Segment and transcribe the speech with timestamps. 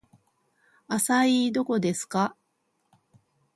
[0.87, 2.35] アサイーどこですか